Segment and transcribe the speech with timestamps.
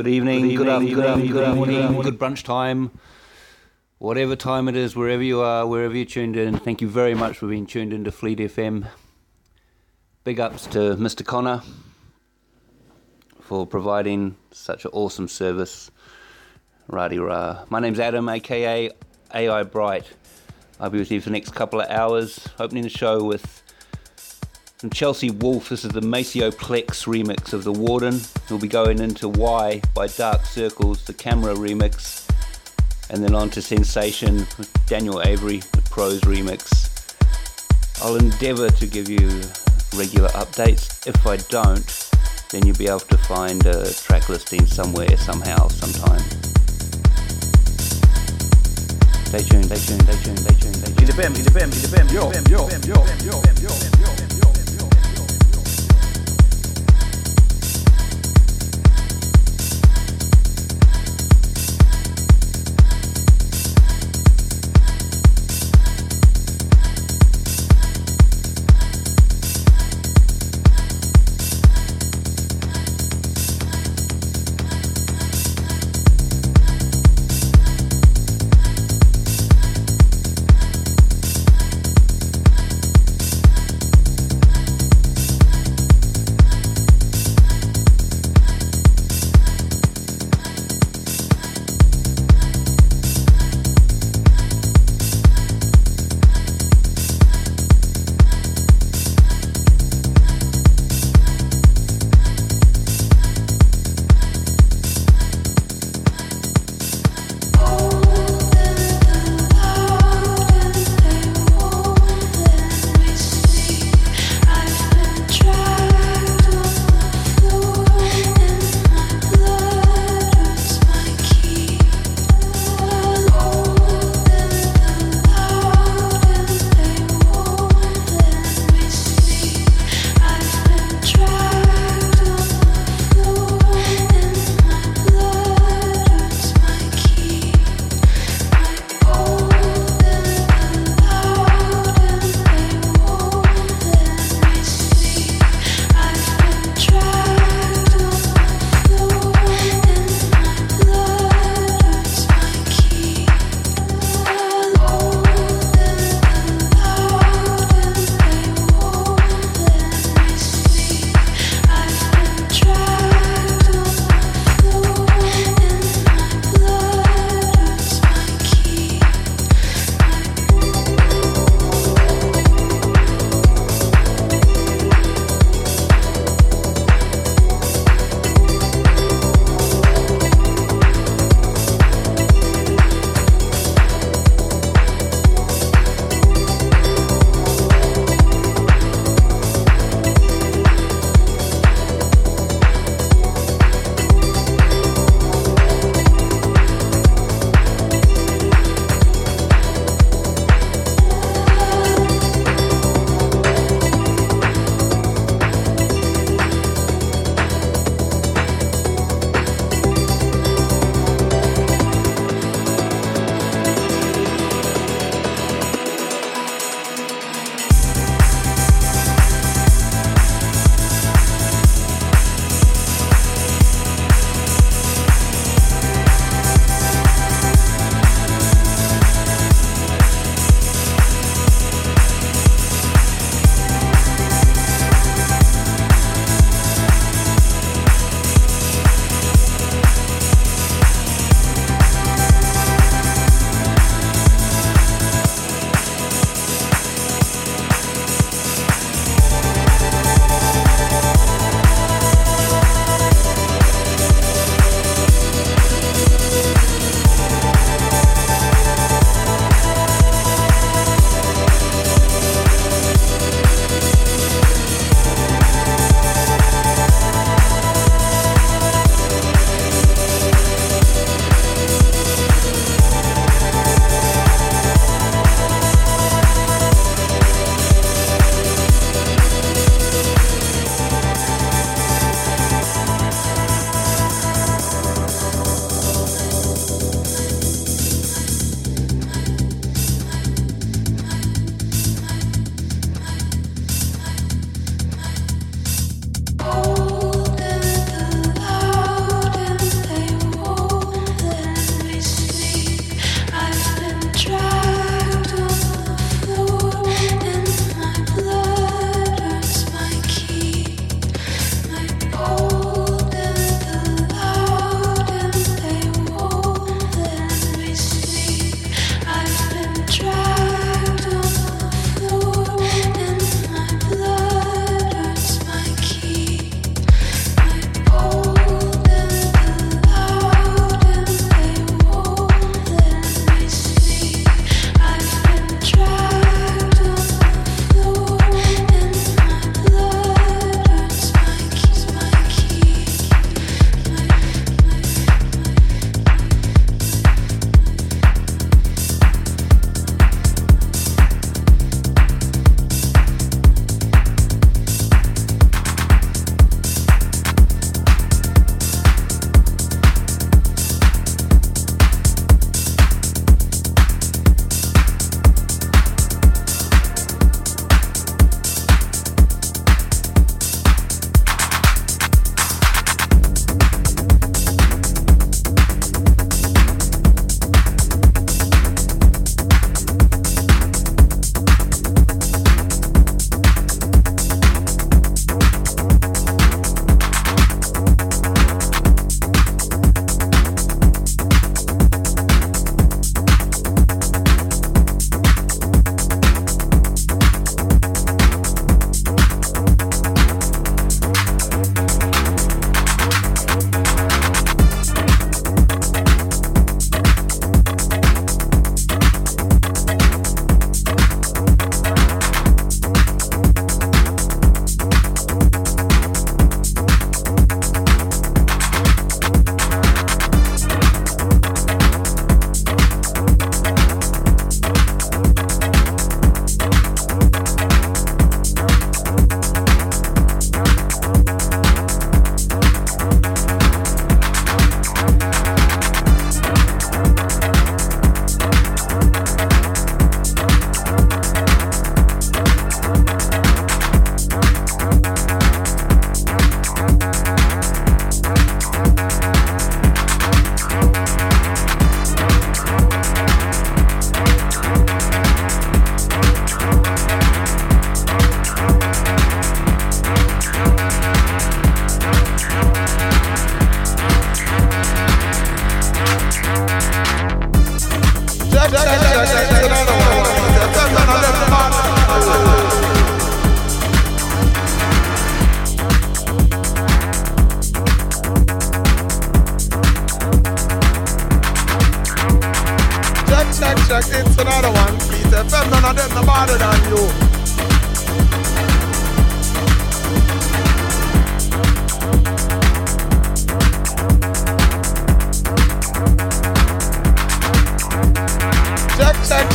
[0.00, 2.90] Good evening, good, afternoon, good, afternoon, good morning, good brunch time,
[3.98, 6.58] whatever time it is, wherever you are, wherever you're tuned in.
[6.58, 8.86] Thank you very much for being tuned into Fleet FM.
[10.24, 11.22] Big ups to Mr.
[11.22, 11.60] Connor
[13.42, 15.90] for providing such an awesome service.
[16.90, 17.66] Radi Ra.
[17.68, 18.90] My name's Adam, aka
[19.34, 20.10] AI Bright.
[20.80, 23.62] I'll be with you for the next couple of hours, opening the show with
[24.80, 25.68] from Chelsea Wolfe.
[25.68, 28.18] This is the Maceo Plex remix of The Warden.
[28.48, 32.26] We'll be going into Why by Dark Circles, the camera remix,
[33.10, 36.64] and then on to Sensation with Daniel Avery, the Pros remix.
[38.02, 39.28] I'll endeavour to give you
[39.98, 41.06] regular updates.
[41.06, 42.10] If I don't,
[42.50, 46.20] then you'll be able to find a track listing somewhere, somehow, sometime.
[49.28, 50.96] Stay tuned, stay tuned, stay tuned, stay tuned, stay tuned.
[52.10, 54.39] Yo, yo, yo, yo, yo, yo, yo.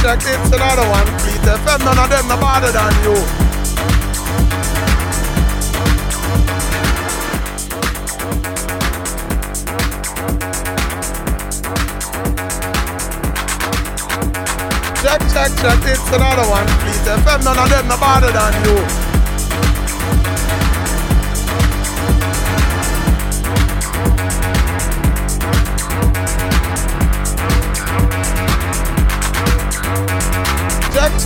[0.06, 1.07] Check, it's another one.
[1.18, 3.16] Fleet FM, none of them no better than you.
[15.02, 16.68] Check, check, check, it's another one.
[16.68, 19.15] Fleet FM, none of them no better than you.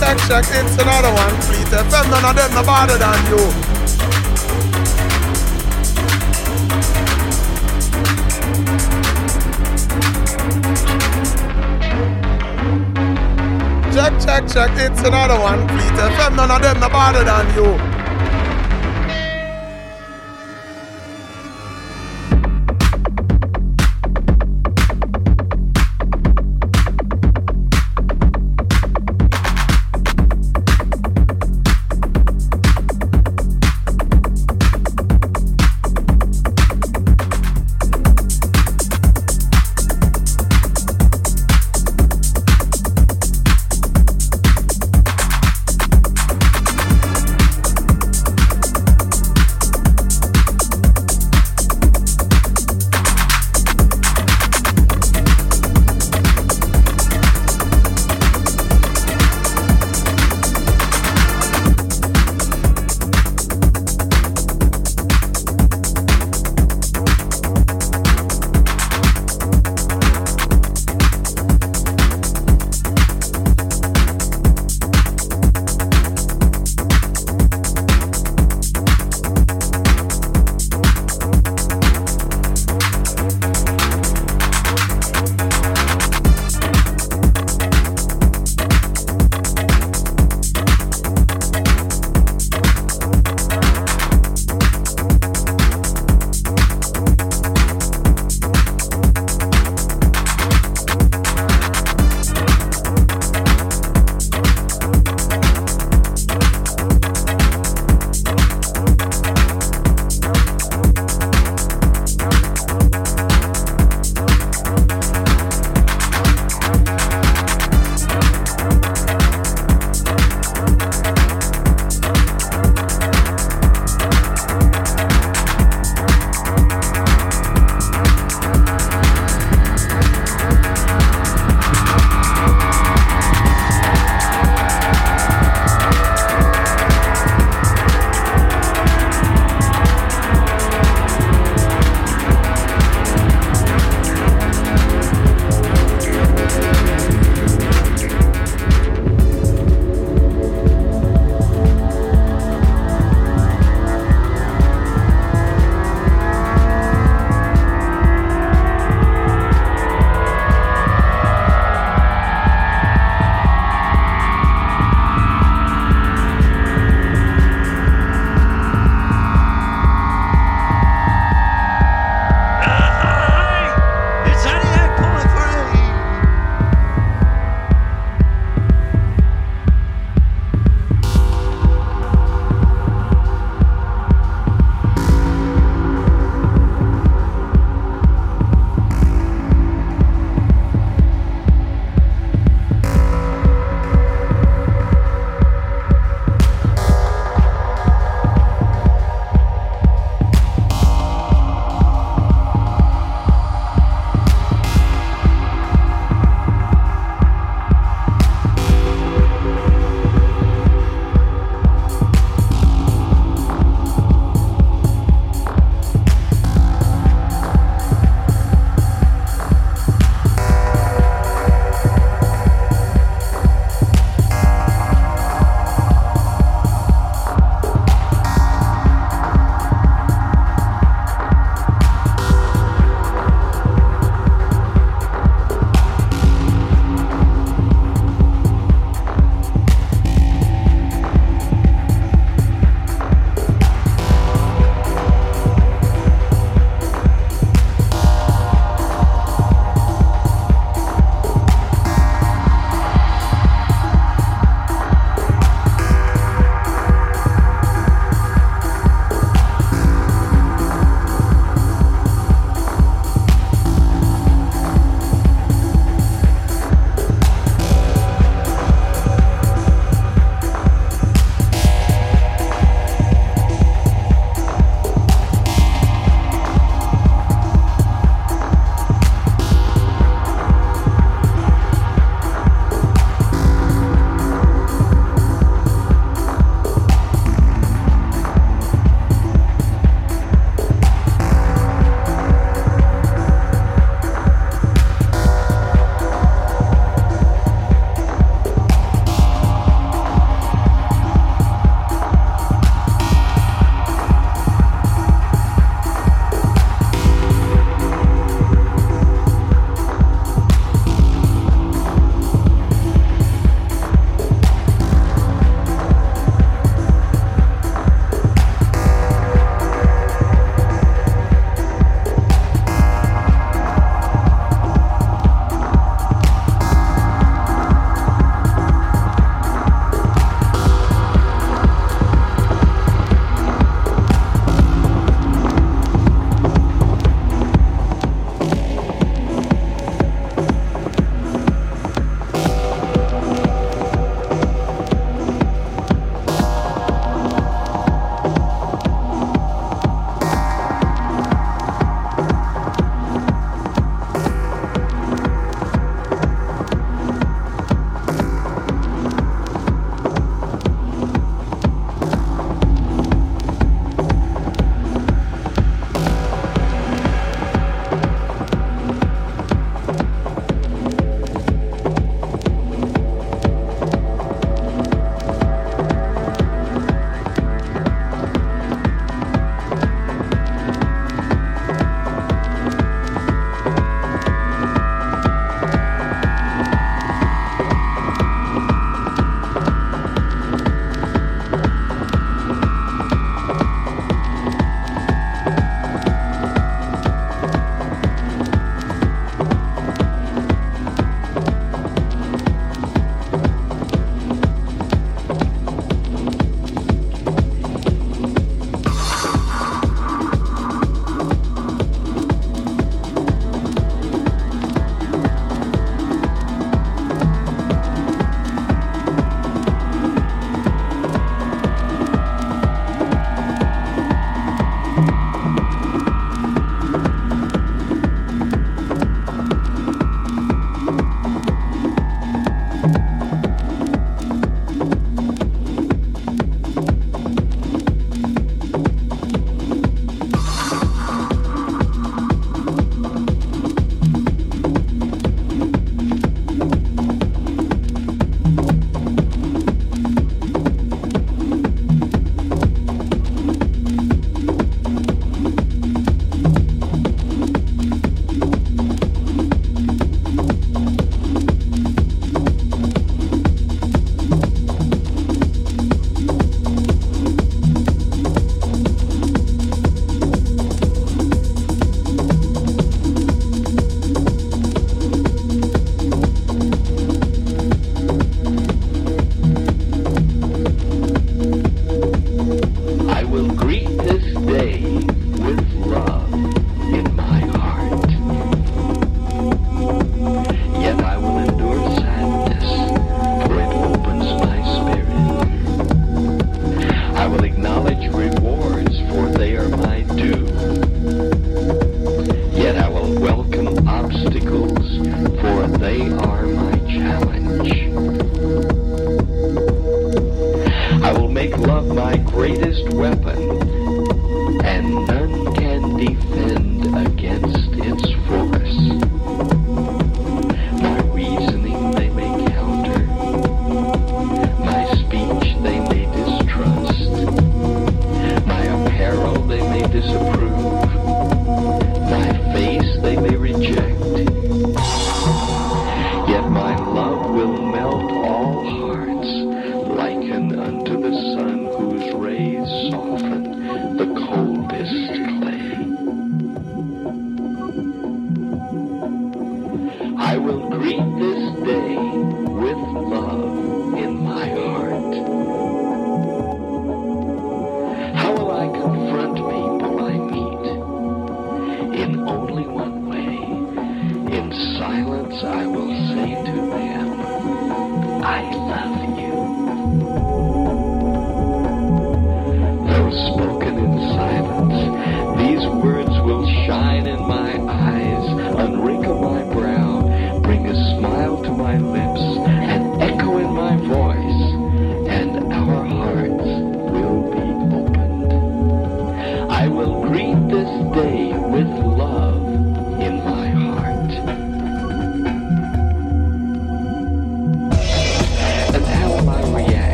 [0.00, 1.40] Check, check, it's another one.
[1.42, 3.36] Fleet FM, none of them no better than you.
[13.92, 15.68] Check, check, check, it's another one.
[15.68, 17.89] Fleet FM, none of them no better than you.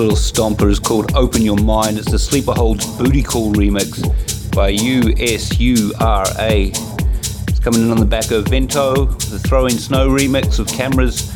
[0.00, 1.98] Little stomper is called Open Your Mind.
[1.98, 4.00] It's the Sleeper Holds Booty Call remix
[4.50, 5.90] by USURA.
[7.46, 11.30] It's coming in on the back of Vento, the Throwing Snow remix of Cameras,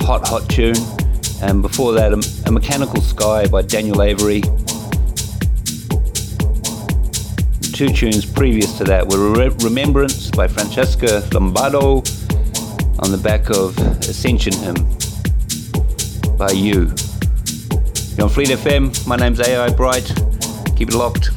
[0.00, 0.74] hot, hot tune.
[1.40, 4.40] And before that, a, Mechanical Sky by Daniel Avery.
[7.72, 11.98] Two tunes previous to that were Re- Remembrance by Francesca Lombardo
[12.98, 14.74] on the back of Ascension Hymn
[16.36, 16.92] by you.
[18.20, 19.06] You're on Fleet FM.
[19.06, 20.12] My name's AI Bright.
[20.76, 21.30] Keep it locked.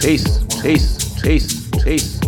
[0.00, 2.21] Peace, peace, peace, peace,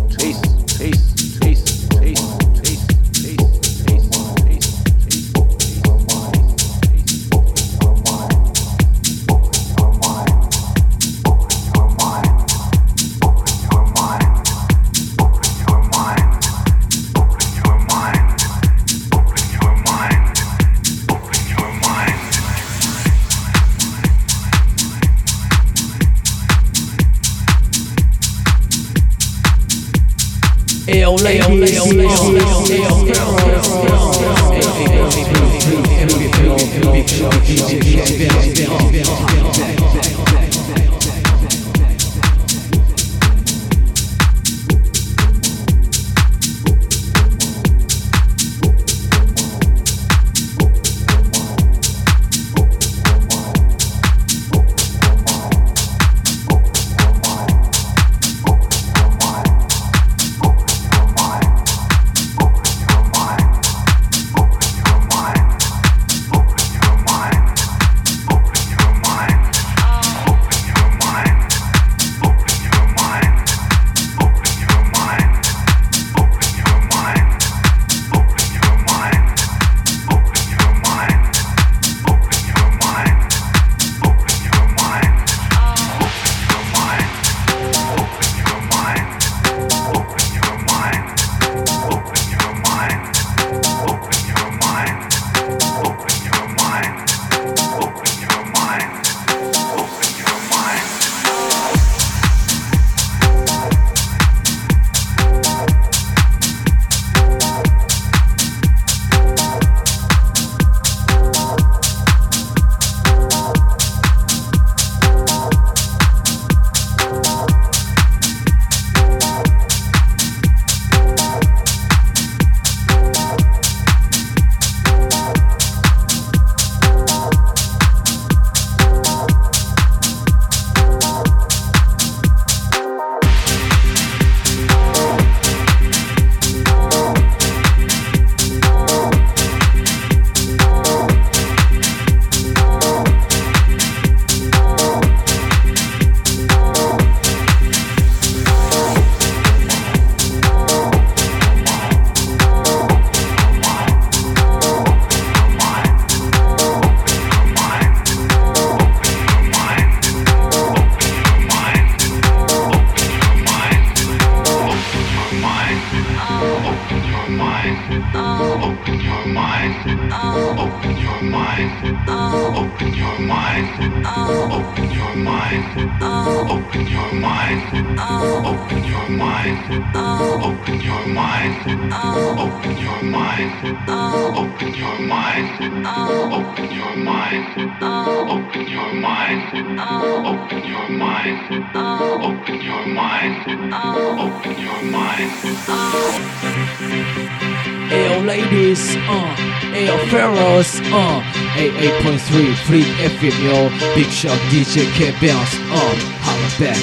[203.24, 203.94] Fleet FM, yo.
[203.94, 206.78] Big shot DJ K Bounce, uh, holla back.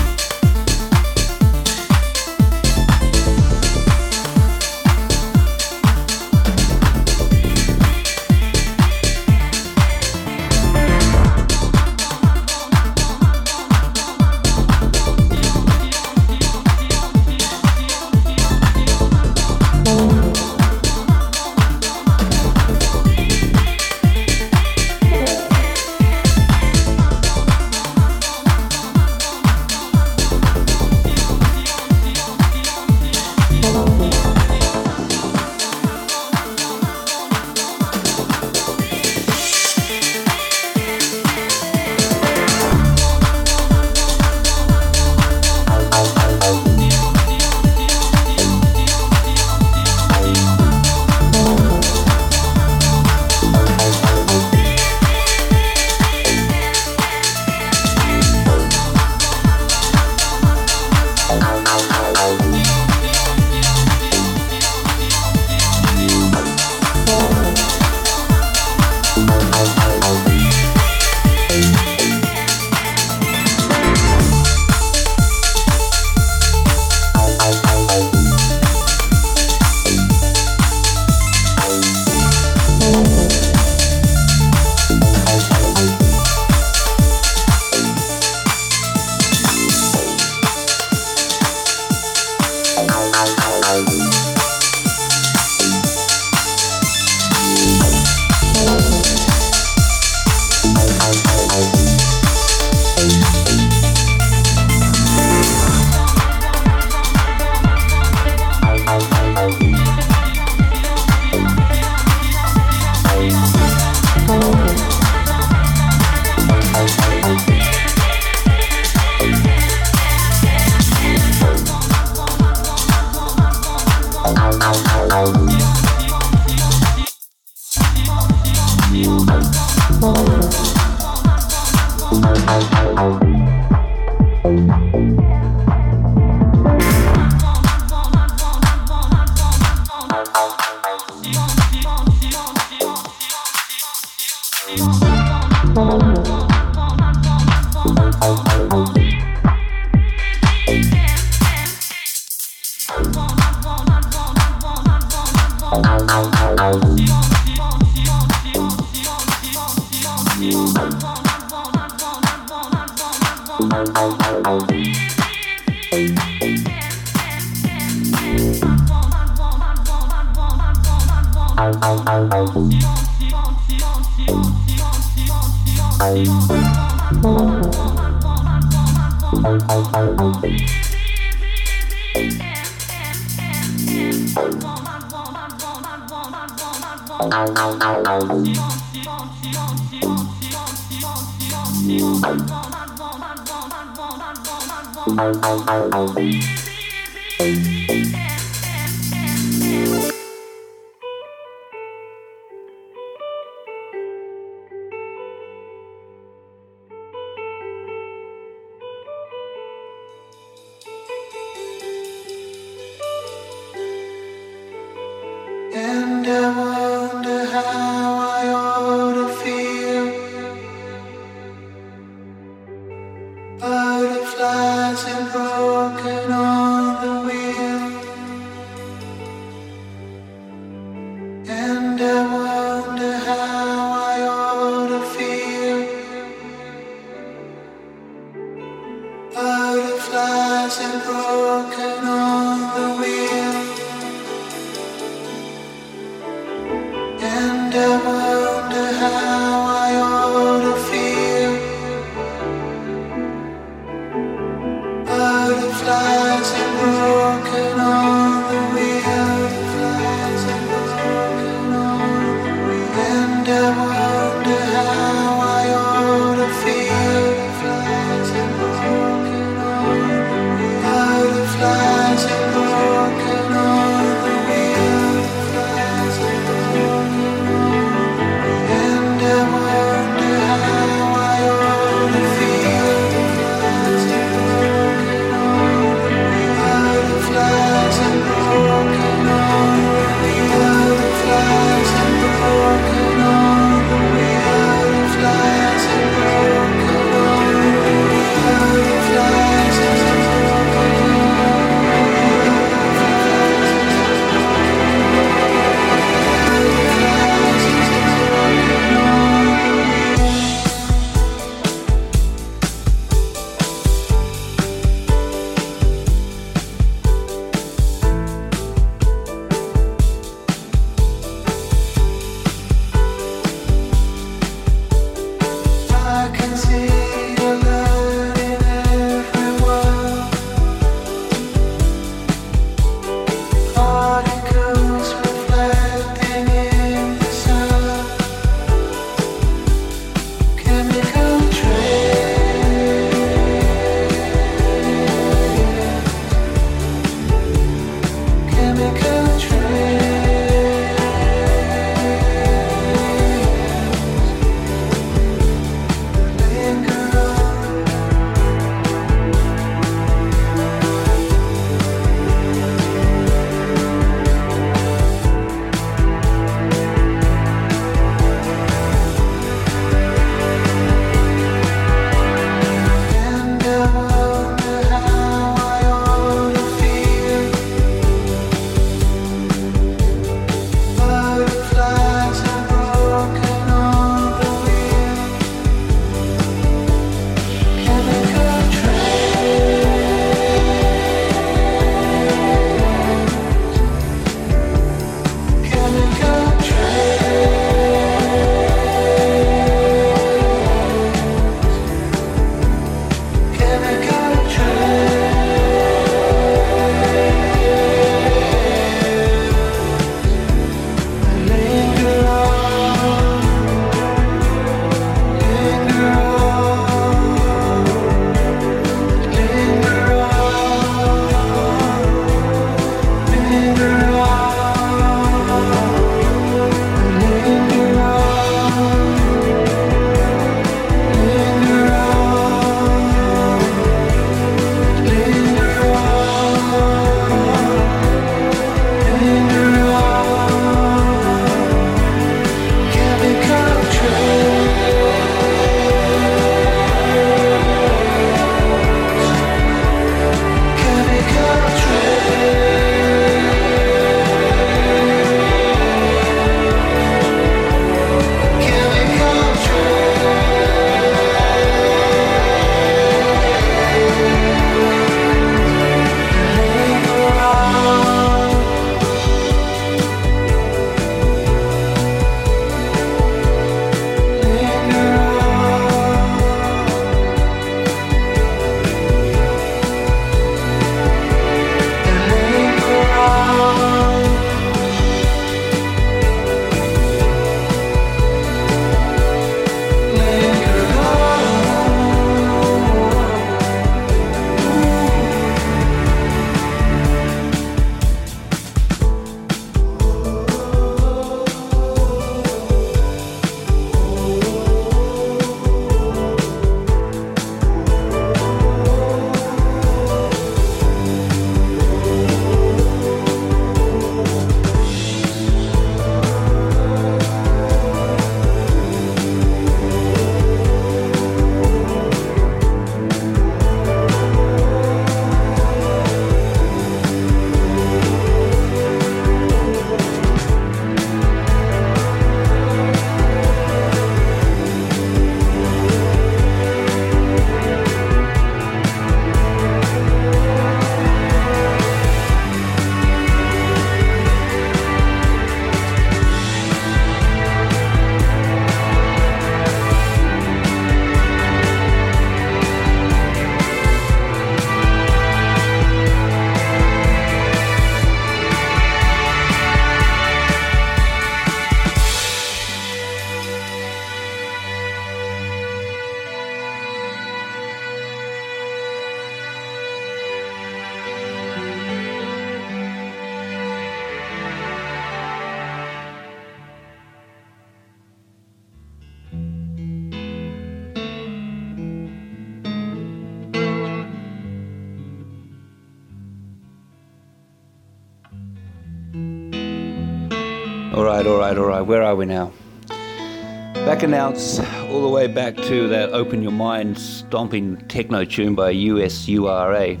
[591.84, 592.50] Where are we now?
[592.88, 594.58] Back announce
[594.88, 600.00] all the way back to that Open Your Mind stomping techno tune by USURA.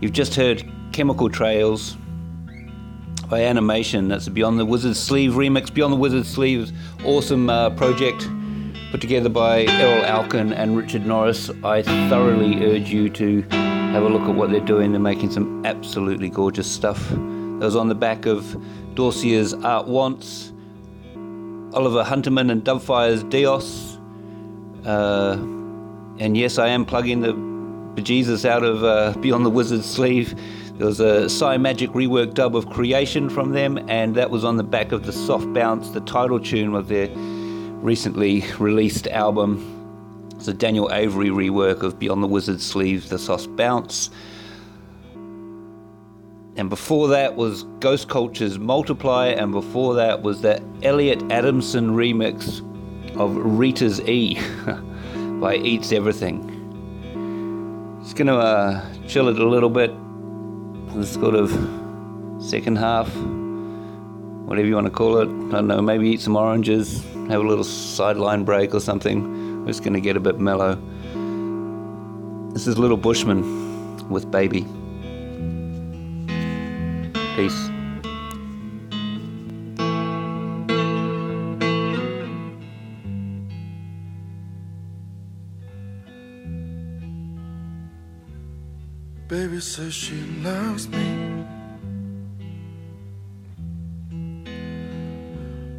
[0.00, 1.96] You've just heard Chemical Trails
[3.28, 4.06] by Animation.
[4.06, 5.74] That's a Beyond the Wizard's Sleeve remix.
[5.74, 6.70] Beyond the Wizard's Sleeve,
[7.04, 8.28] awesome uh, project
[8.92, 11.50] put together by Erol Alkan and Richard Norris.
[11.64, 14.92] I thoroughly urge you to have a look at what they're doing.
[14.92, 17.08] They're making some absolutely gorgeous stuff.
[17.10, 18.56] That was on the back of
[18.94, 20.13] Dorcia's Art Wants,
[21.74, 23.98] Oliver Huntemann and Dubfire's Dios.
[24.84, 25.36] Uh,
[26.18, 27.32] and yes, I am plugging the
[28.00, 30.34] bejesus out of uh, Beyond the Wizard's Sleeve.
[30.78, 34.64] There was a Psychemagik rework dub of Creation from them, and that was on the
[34.64, 37.08] back of the Soft Bounce, the title tune of their
[37.82, 40.30] recently released album.
[40.36, 44.10] It's a Daniel Avery rework of Beyond the Wizard's Sleeve, The Soft Bounce.
[46.56, 52.60] And before that was Ghost Culture's Multiply, and before that was that Elliot Adamson remix
[53.16, 54.38] of Rita's E
[55.40, 56.50] by Eats Everything.
[58.02, 59.92] Just gonna uh, chill it a little bit.
[60.94, 61.50] This sort of
[62.40, 63.08] second half,
[64.46, 65.28] whatever you want to call it.
[65.28, 69.62] I don't know, maybe eat some oranges, have a little sideline break or something.
[69.62, 70.76] We're just to get a bit mellow.
[72.52, 74.64] This is Little Bushman with Baby.
[77.36, 77.68] Peace.
[89.26, 91.44] Baby says she loves me.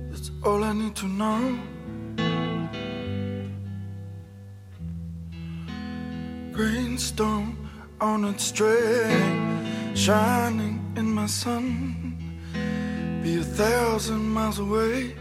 [0.09, 1.57] That's all I need to know.
[6.51, 7.55] Green stone
[8.01, 9.65] on its string,
[9.95, 12.17] shining in my sun.
[13.23, 15.15] Be a thousand miles away,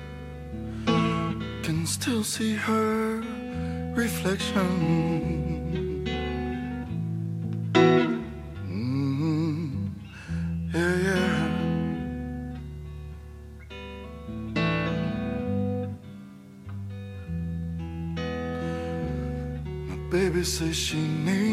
[1.62, 3.22] can still see her
[3.94, 6.04] reflection.
[8.68, 9.90] Mm,
[10.74, 11.48] yeah, yeah.
[19.88, 21.43] My baby says she needs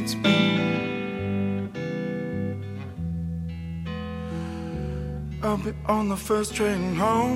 [5.52, 7.36] I'll be on the first train home.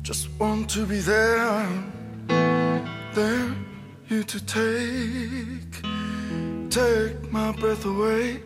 [0.00, 1.68] Just want to be there,
[3.12, 3.54] there,
[4.08, 5.82] you to take,
[6.70, 8.40] take my breath away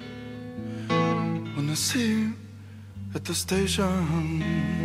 [0.89, 2.35] when I see you
[3.15, 4.80] at the station.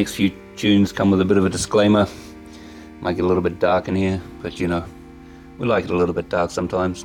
[0.00, 2.08] Next few tunes come with a bit of a disclaimer.
[3.02, 4.82] Might get a little bit dark in here, but you know,
[5.58, 7.04] we like it a little bit dark sometimes.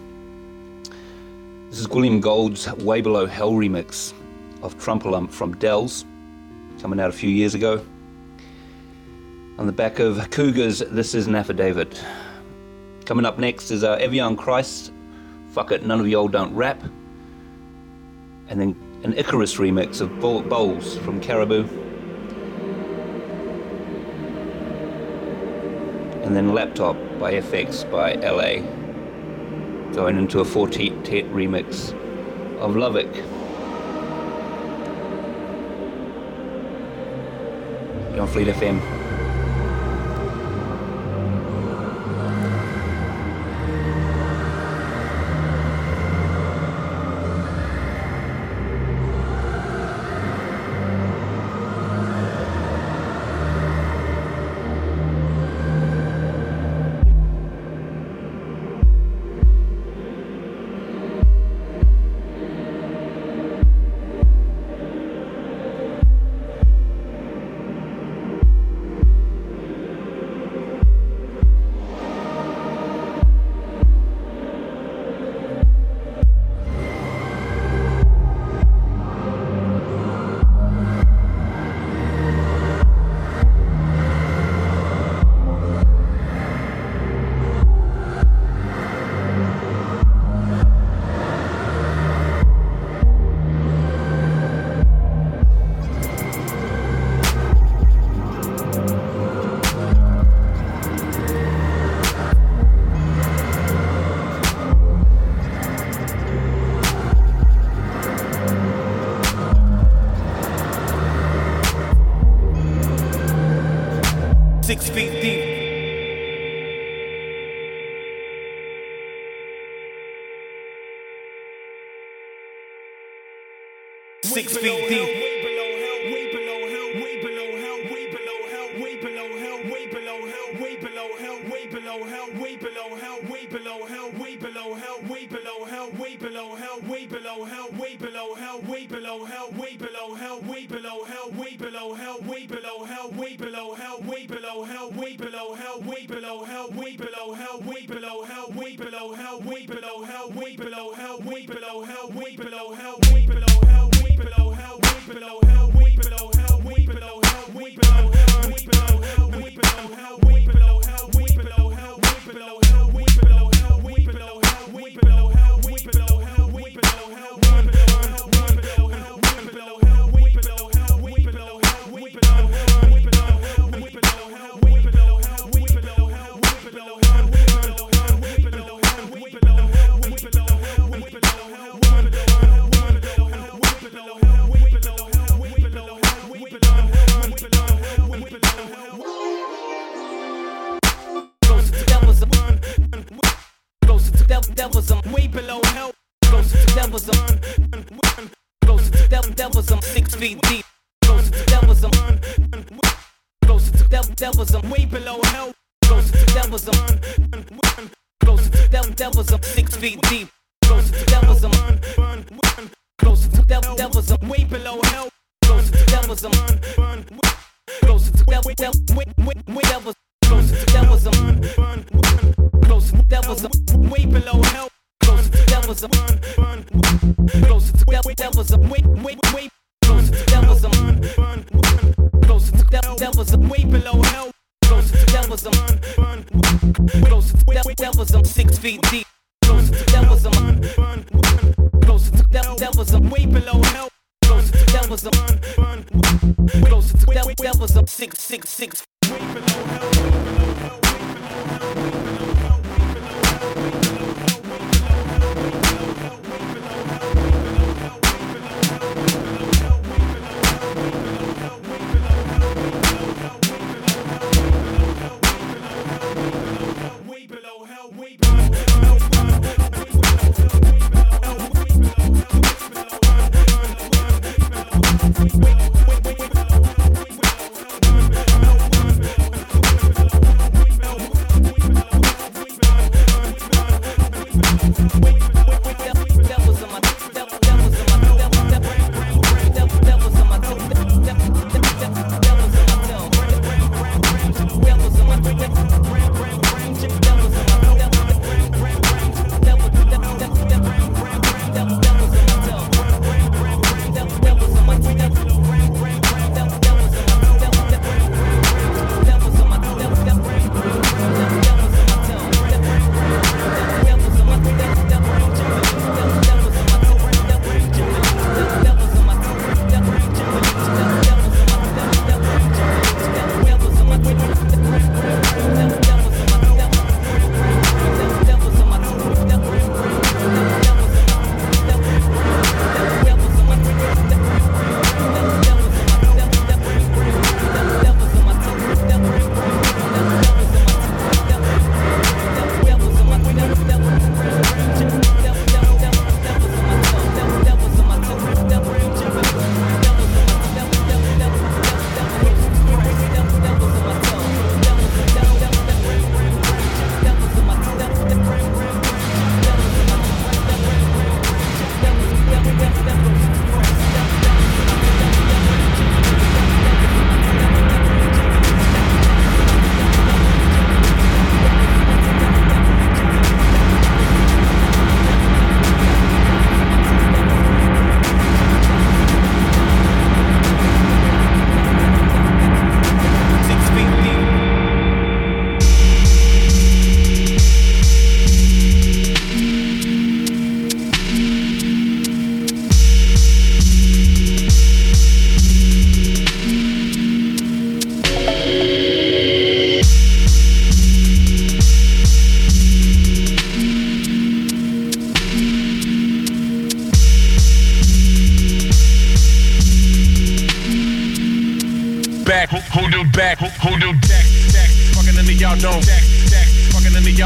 [1.69, 4.13] This is William Gold's Way Below Hell remix
[4.61, 6.05] of Trumpalump from Dells,
[6.79, 7.85] coming out a few years ago.
[9.57, 12.01] On the back of Cougars, this is an affidavit.
[13.03, 14.93] Coming up next is uh, Evian Christ,
[15.49, 16.81] Fuck It, None of Y'all Don't Rap.
[18.47, 21.84] And then an Icarus remix of Bowls from Caribou.
[26.35, 28.59] And then Laptop by FX by LA,
[29.93, 30.91] going into a Fortet
[31.31, 31.91] remix
[32.59, 33.23] of Lovick.
[38.19, 39.04] On Fleet FM.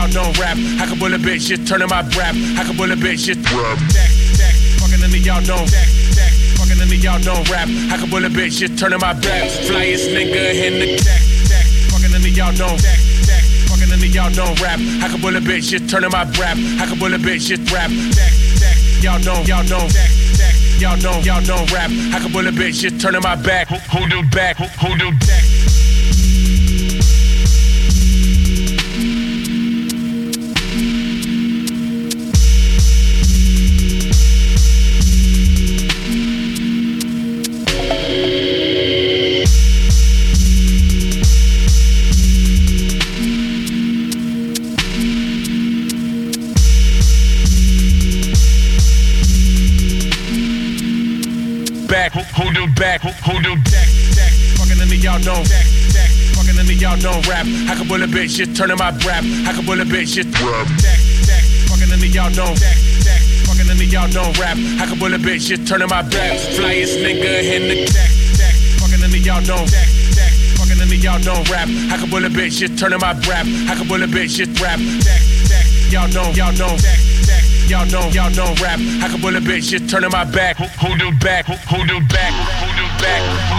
[0.10, 0.58] I'm no rap.
[0.82, 2.34] I can bullet bitch, just turning my rap.
[2.58, 3.78] I can bullet bitch, just rap.
[3.94, 5.62] Deck, stack, fucking in the y'all know.
[5.70, 7.70] Deck, stack, fucking in the y'all know rap.
[7.70, 9.50] I can bullet bitch, just turning my back.
[9.70, 12.74] Flyest nigga in the stack, deck, fucking in the y'all know.
[12.78, 14.80] Deck, stack, fucking in the y'all know rap.
[14.80, 16.58] I can bullet bitch, just turning my rap.
[16.58, 17.90] I can bullet bitch, just rap.
[17.90, 19.86] Deck, stack, y'all know, y'all know.
[19.94, 20.10] Deck,
[20.42, 21.92] deck, y'all know, y'all know rap.
[22.14, 23.68] I can bullet bitch, just turning my back.
[23.70, 24.58] Who, do back?
[24.58, 25.49] Who, who do back?
[58.10, 59.24] Bitch, shit, turning my rap.
[59.46, 61.00] I can bullet bitch, shit, rap, back,
[61.30, 64.58] back, fucking into y'all don't back, back, fucking into y'all don't rap.
[64.82, 66.36] I can bullet bitch, shit, turning my rap.
[66.58, 71.22] Flyest nigga in the back, back, fucking into y'all don't back, back, fucking into y'all
[71.22, 71.70] don't rap.
[71.70, 73.46] I can bullet bitch, shit, turning my rap.
[73.70, 77.46] I can bullet bitch, shit, rap, back, back, y'all don't, y'all don't back, back.
[77.70, 78.80] Y'all don't, y'all don't rap.
[78.82, 80.58] I can bullet bitch, shit, turning my back.
[80.58, 81.46] Who, who do back?
[81.46, 82.34] Who, who do back?
[82.34, 83.22] Who do back?
[83.54, 83.59] Who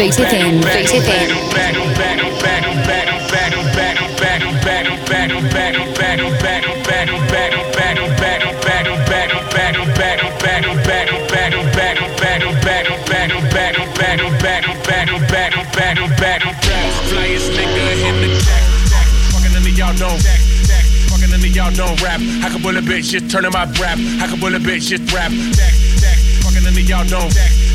[0.00, 0.24] the
[19.36, 19.92] fucking into y'all
[21.34, 22.20] into y'all don't rap.
[22.40, 23.98] I can bullet bitch, shit, turning my rap.
[23.98, 25.30] I can bullet bitch, shit, rap.
[26.40, 27.69] Fucking into y'all don't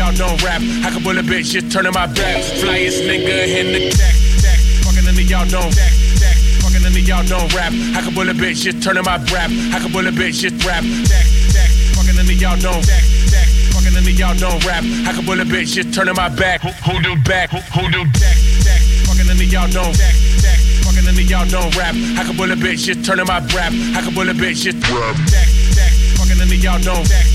[0.00, 0.62] y'all don't rap.
[0.80, 2.40] I can bullet bitch, just turning my back.
[2.56, 4.60] Flyest nigga in the deck, deck.
[4.80, 6.36] Fucking none of y'all don't deck, deck.
[6.64, 7.72] Fucking none of y'all don't rap.
[7.92, 9.52] I can bullet bitch, just turning my rap.
[9.52, 10.80] I can bullet bitch, just rap.
[11.04, 11.70] Deck, deck.
[11.92, 13.48] Fucking none of y'all don't deck, deck.
[13.76, 14.84] Fucking none of y'all don't rap.
[15.04, 16.64] I can bullet bitch, just turning my back.
[16.64, 17.52] Who, who do back?
[17.52, 18.80] Who, who do deck, deck?
[19.04, 20.60] Fucking none of y'all don't deck, deck.
[20.80, 21.92] Fucking none of y'all don't rap.
[22.16, 23.72] I can bullet bitch, just turning my rap.
[23.92, 25.12] I can bullet bitch, just rap.
[25.28, 25.92] Deck, deck.
[26.16, 27.29] Fucking none of y'all don't deck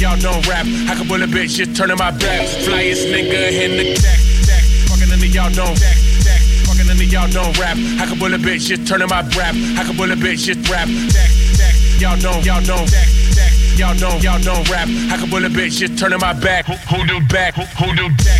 [0.00, 0.64] y'all don't rap.
[0.88, 2.48] I can bullet bitch, just turning my back.
[2.64, 4.64] Flyest nigga in the deck, deck.
[4.88, 5.76] fucking into y'all don't
[6.64, 7.76] fucking into y'all don't rap.
[8.00, 9.54] I can bullet bitch, just turning my rap.
[9.76, 10.88] I can bullet bitch, just rap.
[12.00, 12.88] Y'all don't, y'all don't.
[13.76, 14.88] Y'all don't, y'all don't rap.
[14.88, 16.66] I can bullet bitch, just turning my back.
[16.66, 17.54] Who, who do back?
[17.54, 18.39] Who, who do back?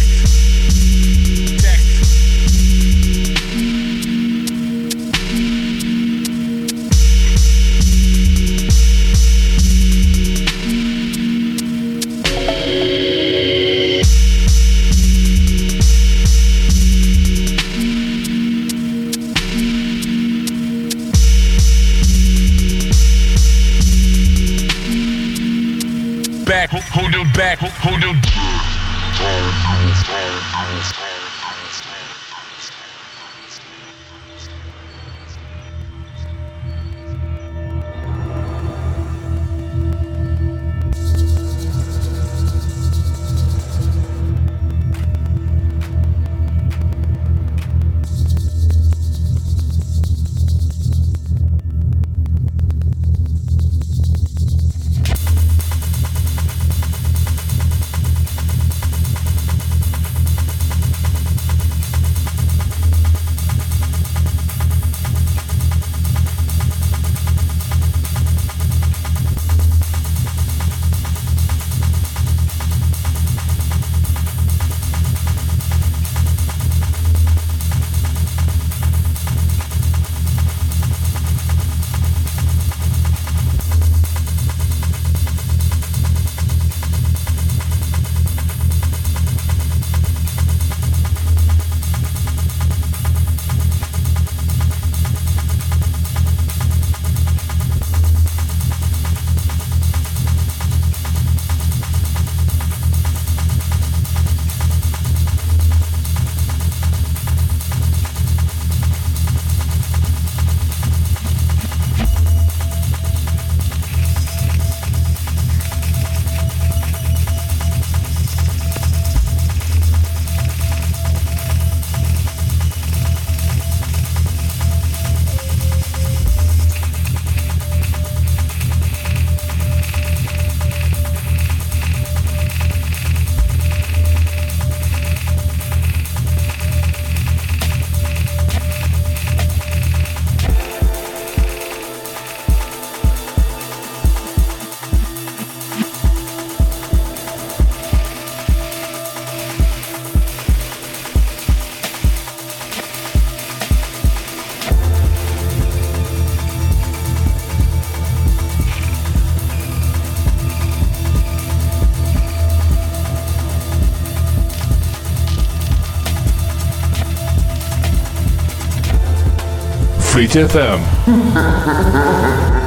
[170.20, 170.80] Fleet FM.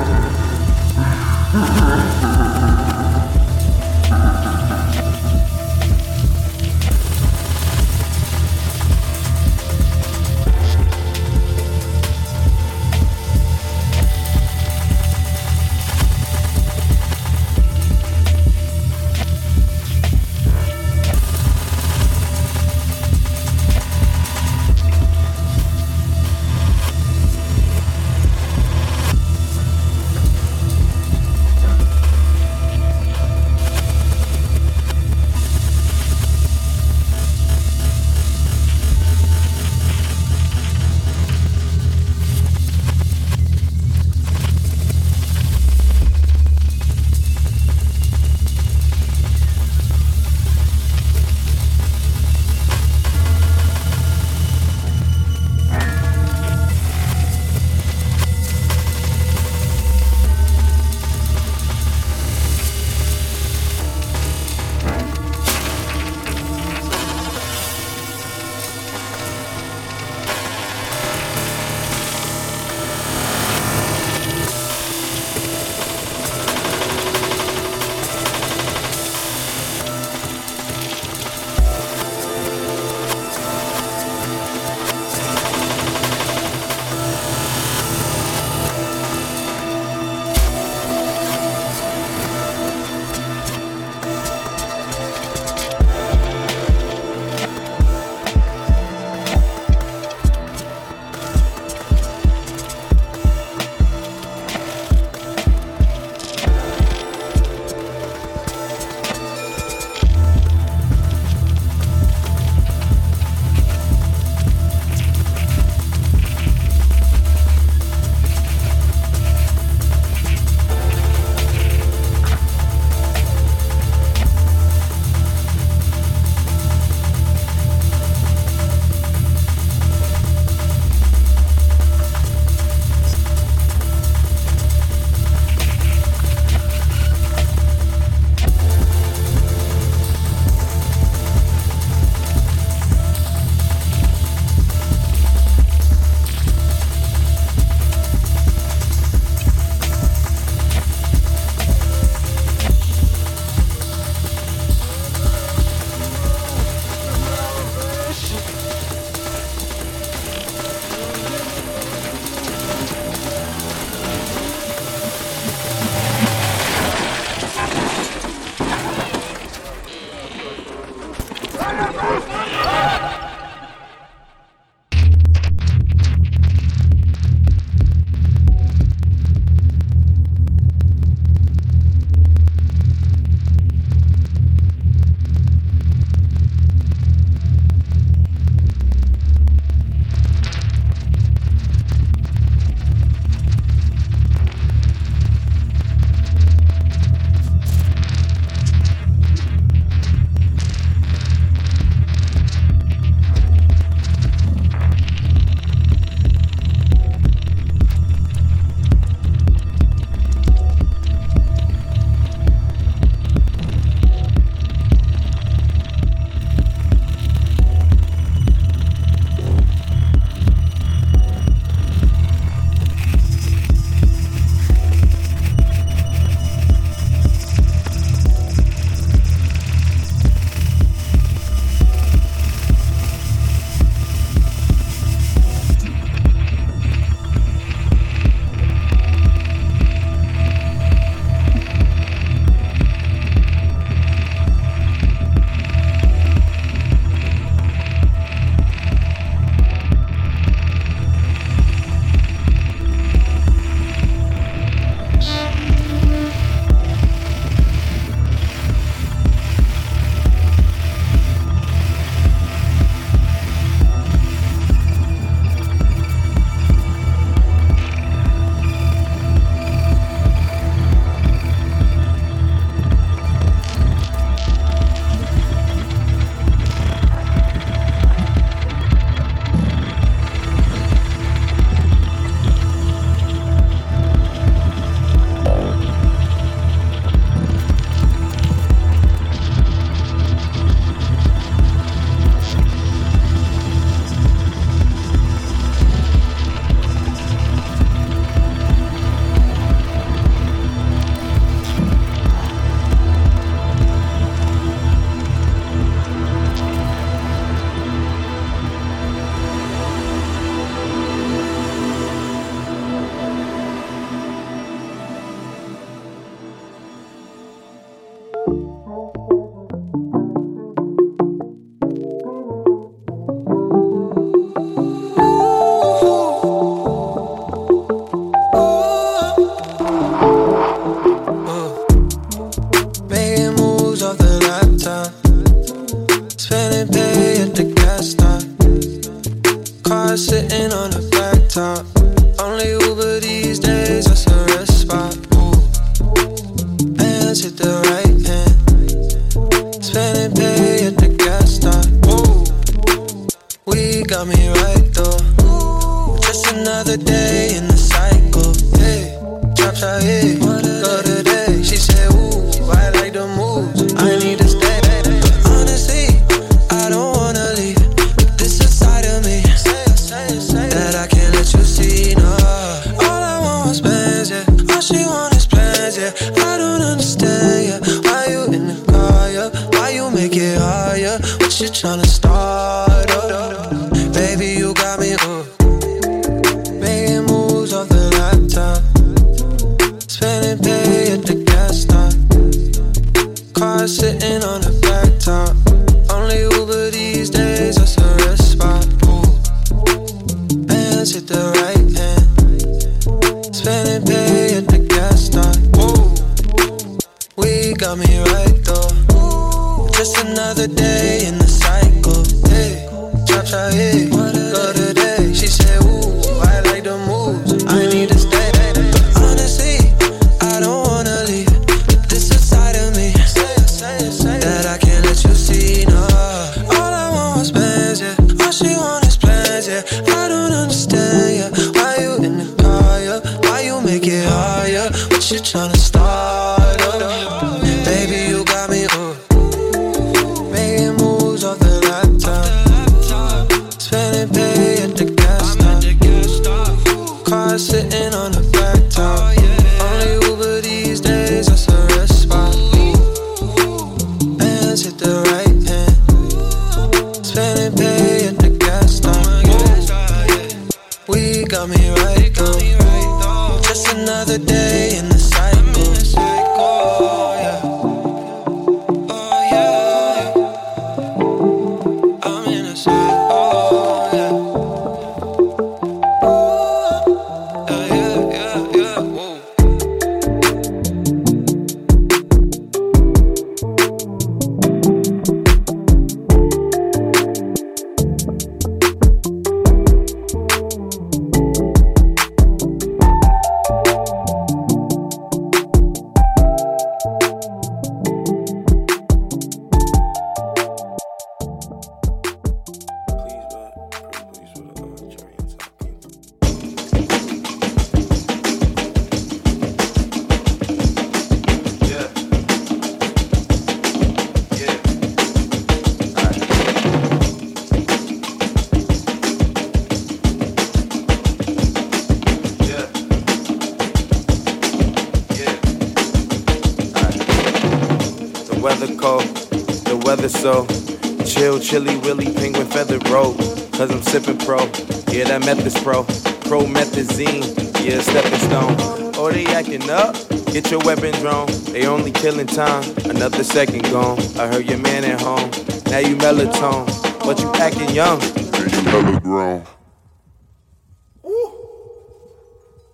[542.31, 542.83] killing time.
[543.09, 544.17] Another second gone.
[544.39, 545.49] I heard your man at home.
[545.91, 546.87] Now you melatonin,
[547.25, 548.21] but you acting young.
[548.21, 549.65] You hella grown.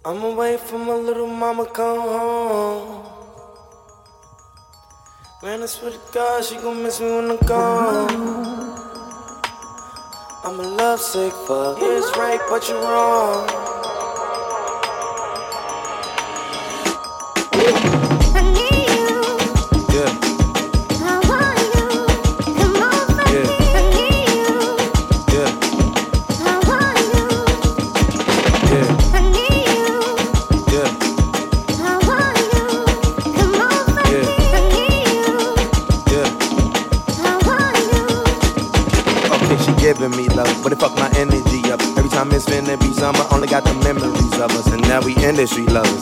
[0.05, 3.05] I'm away from my little mama come home.
[5.43, 8.09] Man, I swear to God, she gon' miss me when I'm gone.
[10.45, 11.79] I'm a lovesick fuck.
[11.79, 13.76] Yeah, it's right, but you're wrong.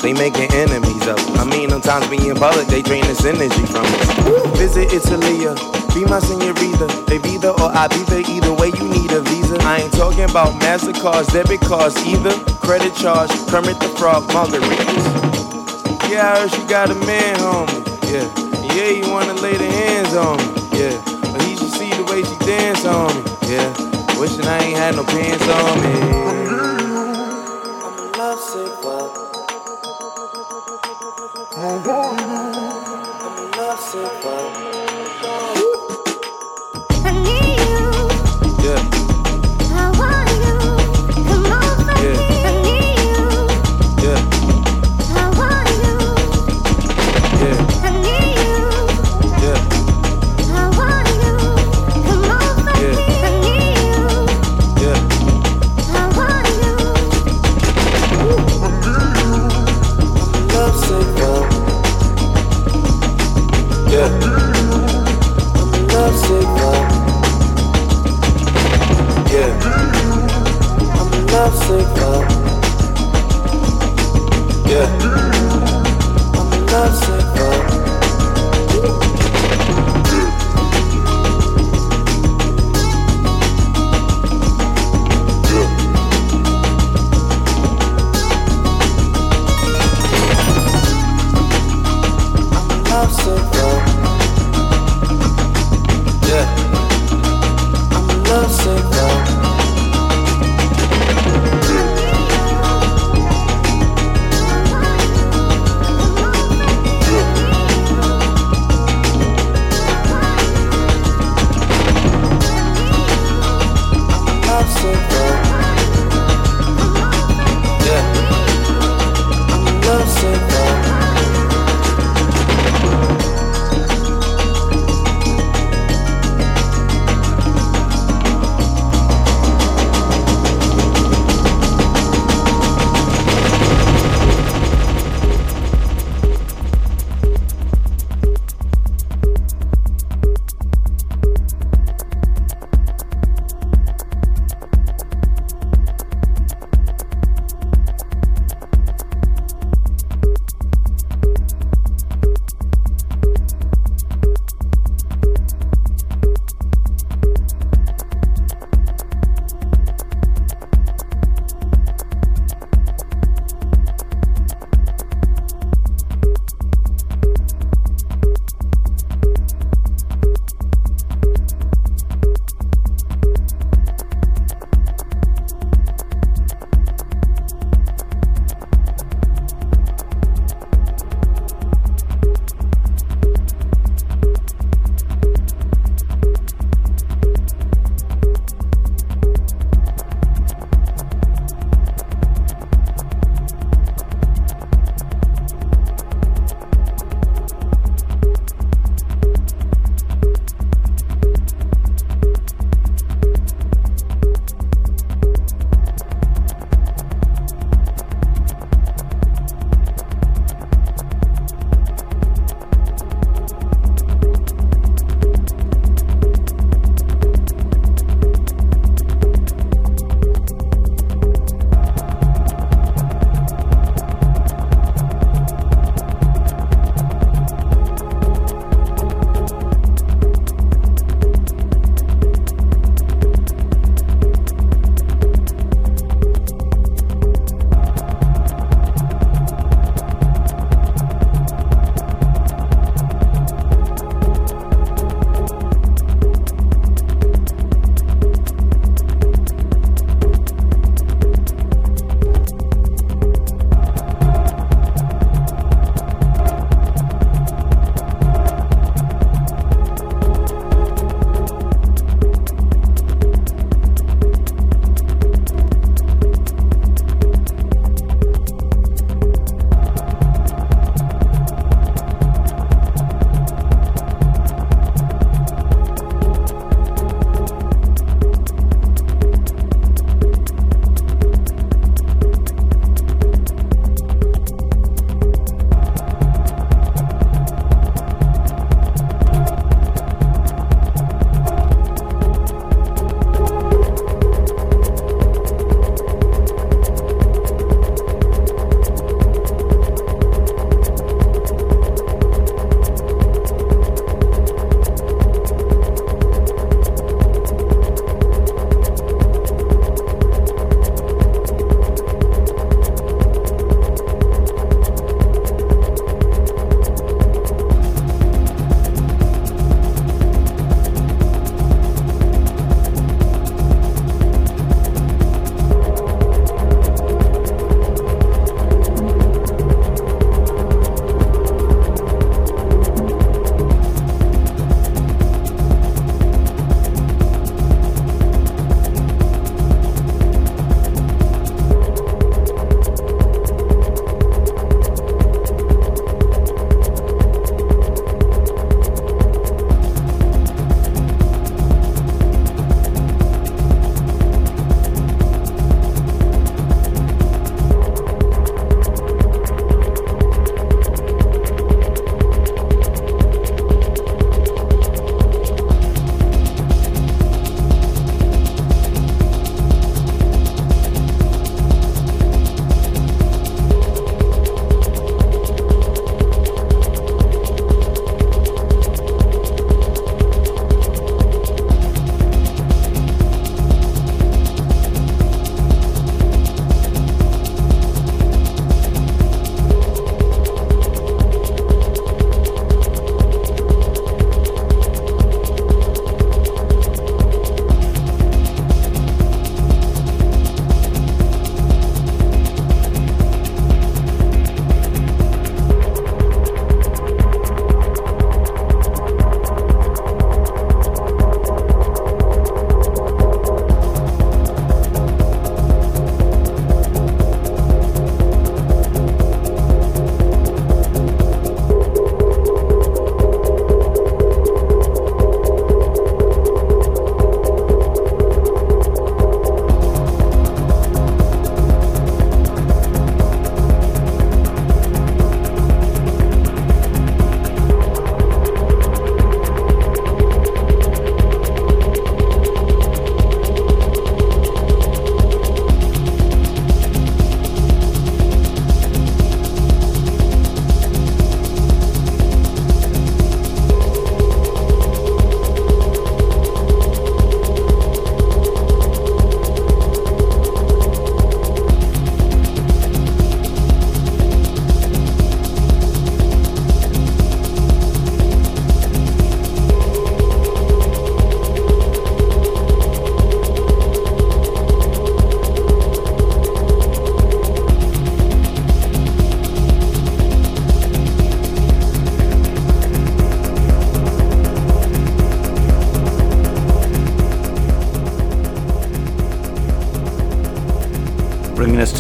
[0.06, 1.40] They making enemies of us.
[1.40, 4.54] I mean, sometimes being in public, they drain this energy from us.
[4.56, 6.86] Visit Italia, uh, be my senorita.
[7.08, 8.22] They Vita or I visa?
[8.32, 9.58] either way you need a visa.
[9.62, 12.38] I ain't talking about MasterCards, debit cards either.
[12.62, 15.06] Credit charge, Kermit the Frog, margaritas.
[16.08, 17.74] Yeah, I heard she got a man, homie.
[18.06, 18.30] Yeah,
[18.76, 20.46] yeah, you wanna lay the hands on me.
[20.78, 21.02] Yeah,
[21.34, 23.24] but he should see the way she dance on me.
[23.50, 23.74] Yeah,
[24.20, 26.55] wishing I ain't had no pants on me.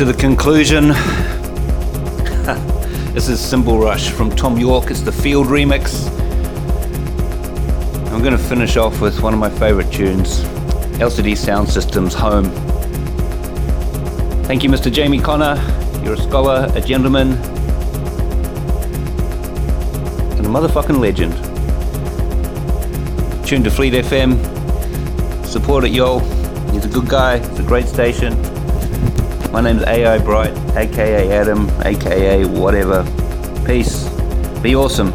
[0.06, 0.90] To the conclusion.
[3.16, 4.92] this is Cymbal Rush from Thom Yorke.
[4.92, 6.08] It's the Field remix.
[8.12, 10.42] I'm going to finish off with one of my favorite tunes
[11.00, 12.46] LCD Soundsystem's Home.
[14.44, 14.92] Thank you, Mr.
[14.92, 15.56] Jamie Connor.
[16.04, 17.32] You're a scholar, a gentleman,
[20.34, 21.34] and a motherfucking legend.
[23.48, 24.38] Tune to Fleet FM.
[25.48, 26.20] Support it, yo.
[26.72, 27.38] He's a good guy.
[27.38, 28.55] It's a great station.
[29.56, 33.06] My name's AI Bright, aka Adam, aka whatever.
[33.66, 34.10] Peace.
[34.62, 35.14] Be awesome.